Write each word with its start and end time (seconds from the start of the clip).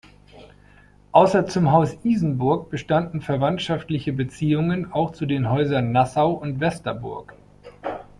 Außer 1.11 1.45
zum 1.45 1.71
Haus 1.71 1.95
Isenburg 2.03 2.71
bestanden 2.71 3.21
verwandtschaftliche 3.21 4.13
Beziehungen 4.13 4.91
auch 4.91 5.11
zu 5.11 5.27
den 5.27 5.47
Häusern 5.51 5.91
Nassau 5.91 6.31
und 6.31 6.59
Westerburg. 6.59 7.35